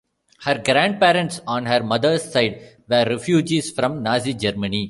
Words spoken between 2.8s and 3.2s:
were